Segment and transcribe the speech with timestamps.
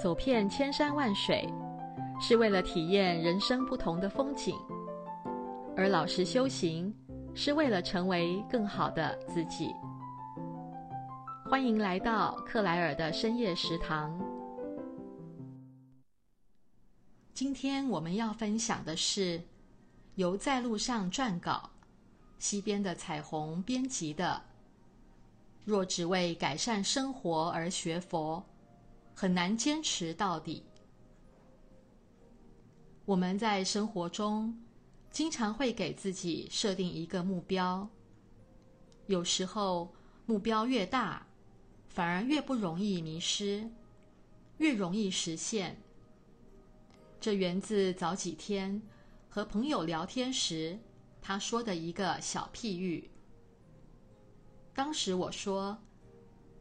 [0.00, 1.46] 走遍千山万水，
[2.18, 4.54] 是为了体验人生不同的风景；
[5.76, 6.90] 而老实修行，
[7.34, 9.74] 是为了成为更好的自己。
[11.44, 14.18] 欢迎来到克莱尔的深夜食堂。
[17.34, 19.38] 今天我们要分享的是
[20.14, 21.68] 由在路上撰稿、
[22.38, 24.40] 西边的彩虹编辑的。
[25.66, 28.42] 若只为改善生活而学佛，
[29.14, 30.64] 很难坚持到底。
[33.04, 34.56] 我们在生活中
[35.10, 37.88] 经常会给自己设定一个目标，
[39.06, 39.92] 有时候
[40.26, 41.26] 目标越大，
[41.88, 43.68] 反而越不容易迷失，
[44.58, 45.82] 越容易实现。
[47.20, 48.80] 这源自早几天
[49.28, 50.78] 和朋友聊天时，
[51.20, 53.10] 他说的一个小譬喻。
[54.72, 55.76] 当时我说，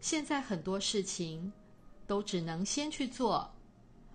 [0.01, 1.53] 现在很多事情
[2.09, 3.47] 都只能先去做，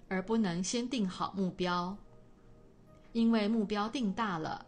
[0.08, 1.96] 而不能先定好目标，
[3.12, 4.66] 因为目标定大了，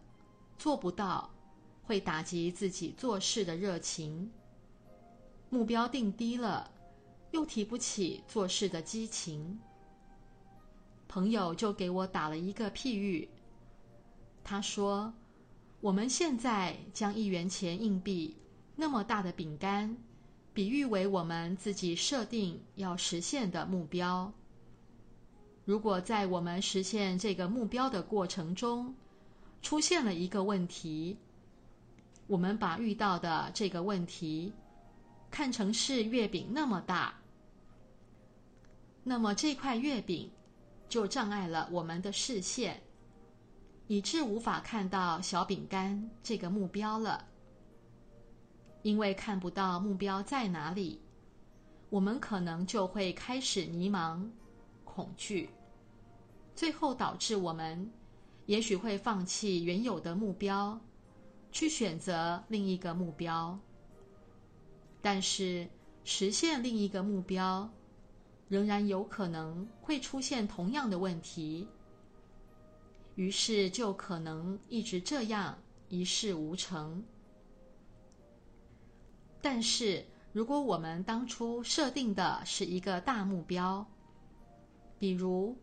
[0.56, 1.28] 做不到，
[1.82, 4.30] 会打击自己做事的热情；
[5.50, 6.70] 目标定低了，
[7.32, 9.58] 又提不起做事的激情。
[11.08, 13.28] 朋友就给我打了一个譬喻，
[14.44, 15.12] 他说
[15.82, 18.36] ：“我们现在将一元钱硬币。”
[18.78, 19.96] 那么大的饼干，
[20.56, 24.32] 比喻为我们自己设定要实现的目标。
[25.66, 28.94] 如果在我们实现这个目标的过程中，
[29.60, 31.18] 出现了一个问题，
[32.26, 34.54] 我们把遇到的这个问题
[35.30, 37.12] 看成是月饼那么大，
[39.02, 40.30] 那么这块月饼
[40.88, 42.82] 就障碍了我们的视线，
[43.88, 47.26] 以致无法看到小饼干这个目标了。
[48.86, 51.00] 因为看不到目标在哪里，
[51.90, 54.24] 我们可能就会开始迷茫、
[54.84, 55.50] 恐惧，
[56.54, 57.90] 最后导致我们
[58.44, 60.78] 也许会放弃原有的目标，
[61.50, 63.58] 去选择另一个目标。
[65.02, 65.68] 但是
[66.04, 67.68] 实现另一个目标，
[68.46, 71.66] 仍然有可能会出现同样的问题，
[73.16, 75.58] 于是就可能一直这样
[75.88, 77.02] 一事无成。
[79.48, 83.86] 但是，如果我们当初设定的是一个大目标，
[84.98, 85.56] 比如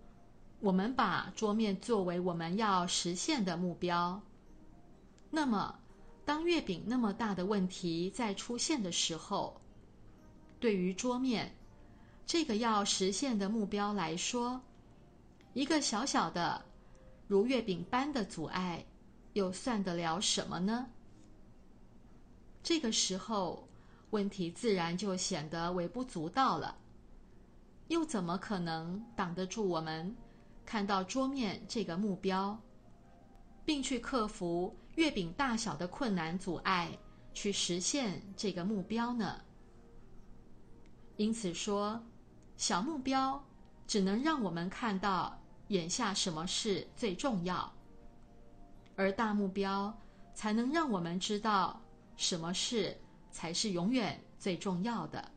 [0.61, 4.21] 我们把桌面作为我们要实现的目标，
[5.29, 5.77] 那么
[6.23, 9.59] 当月饼那么大的问题再出现的时候，
[10.61, 11.53] 对于桌面
[12.25, 14.61] 这个要实现的目标来说，
[15.53, 16.63] 一个小小的
[17.27, 18.85] 如月饼般的阻碍，
[19.33, 20.87] 又算得了什么呢？
[22.63, 23.67] 这个时候，
[24.13, 26.77] 问题自然就显得微不足道了，
[27.87, 30.15] 又怎么可能挡得住我们
[30.63, 32.61] 看到桌面这个目标，
[33.65, 36.95] 并去克服月饼大小的困难阻碍，
[37.33, 39.41] 去实现这个目标呢？
[41.17, 41.99] 因此说，
[42.55, 43.43] 小目标
[43.87, 47.73] 只能让我们看到眼下什么事最重要，
[48.95, 49.91] 而大目标
[50.35, 51.81] 才能让我们知道
[52.15, 52.95] 什么事。
[53.33, 55.29] 才是永远最重要的。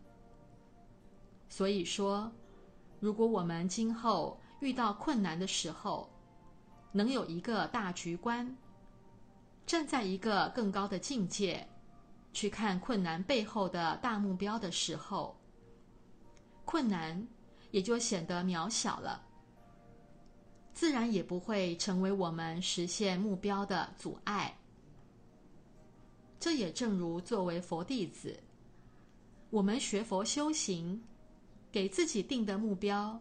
[1.49, 2.31] 所以说，
[3.01, 6.09] 如果我们今后遇到困难的时候，
[6.93, 8.57] 能有一个大局观，
[9.67, 11.67] 站在一个更高的境界，
[12.33, 15.37] 去看困难背后的大目标的时候，
[16.65, 17.27] 困难
[17.71, 19.23] 也就显得渺小了，
[20.75, 24.59] 自然也不会成为我们实现目标的阻碍。
[26.47, 28.39] 这也正如作为佛弟子，
[29.51, 31.03] 我们学佛修行，
[31.73, 33.21] 给自己定的目标，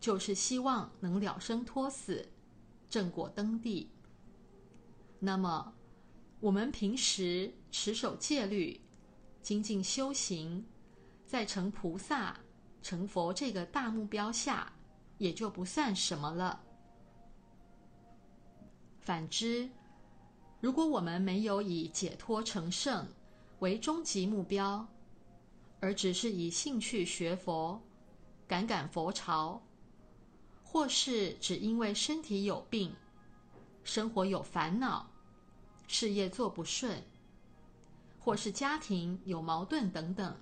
[0.00, 2.26] 就是希望能了生脱死，
[2.88, 3.90] 正果登地。
[5.18, 5.74] 那么，
[6.40, 8.80] 我们平时持守戒律，
[9.42, 10.64] 精进修行，
[11.26, 12.40] 在成菩萨、
[12.80, 14.72] 成佛这个大目标下，
[15.18, 16.64] 也就不算什么了。
[19.02, 19.68] 反之，
[20.60, 23.06] 如果我们没有以解脱成圣
[23.58, 24.86] 为终极目标，
[25.80, 27.80] 而只是以兴趣学佛、
[28.48, 29.62] 赶赶佛潮，
[30.64, 32.94] 或是只因为身体有病、
[33.84, 35.08] 生活有烦恼、
[35.86, 37.02] 事业做不顺，
[38.18, 40.36] 或是家庭有矛盾等等，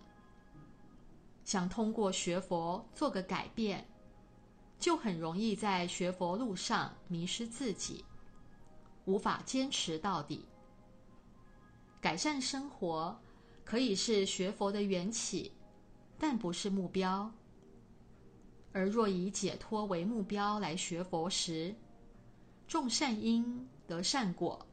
[1.45, 3.87] 想通过学佛做个改变，
[4.79, 8.05] 就很容易在学佛路上迷失自己。
[9.05, 10.45] 无法坚持到底。
[12.01, 13.19] 改善生活
[13.65, 15.53] 可以是学佛的缘起，
[16.19, 17.33] 但不是目标。
[18.73, 21.75] 而若以解脱为目标来学佛时，
[22.67, 24.67] 种善因得善果，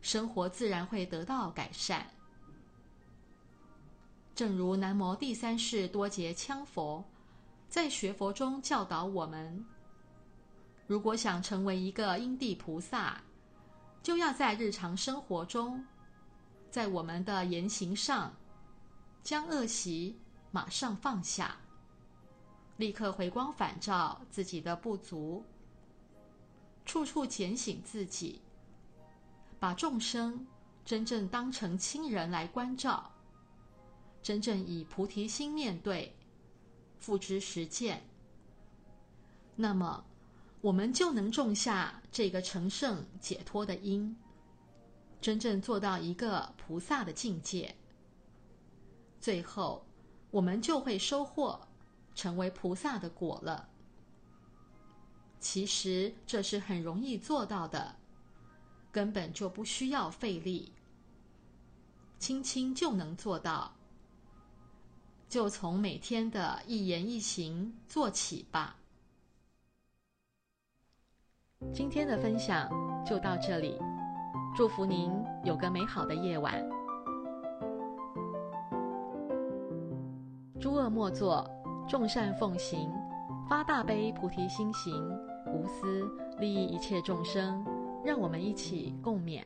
[0.00, 2.06] 生活自然会得到改善。
[4.34, 7.04] 正如南无第三世多杰羌佛
[7.68, 9.66] 在学佛中教导我们：
[10.86, 13.20] 如果想成为一个因地菩萨，
[14.02, 15.84] 就要在日常生活中，
[16.70, 18.34] 在我们的言行上，
[19.22, 20.18] 将恶习
[20.50, 21.56] 马上放下，
[22.76, 25.44] 立刻回光返照自己的不足，
[26.86, 28.40] 处处检省自己，
[29.60, 30.46] 把众生
[30.84, 33.12] 真正当成亲人来关照。
[34.22, 36.16] 真正以菩提心面对，
[36.98, 38.08] 付之实践，
[39.54, 40.04] 那么
[40.60, 44.16] 我们就能种下这个成圣解脱的因，
[45.20, 47.76] 真正做到一个菩萨的境界。
[49.20, 49.86] 最后，
[50.30, 51.68] 我们就会收获
[52.14, 53.68] 成为菩萨的果了。
[55.38, 57.96] 其实这是很容易做到的，
[58.90, 60.72] 根本就不需要费力，
[62.18, 63.76] 轻轻就能做到。
[65.28, 68.78] 就从每天的一言一行做起吧。
[71.72, 72.68] 今天的分享
[73.04, 73.78] 就到这里，
[74.56, 75.12] 祝福您
[75.44, 76.54] 有个美好的夜晚。
[80.60, 81.48] 诸恶莫作，
[81.88, 82.90] 众善奉行，
[83.48, 84.92] 发大悲菩提心行，
[85.52, 86.08] 无私
[86.38, 87.64] 利益一切众生。
[88.04, 89.42] 让我们一起共勉。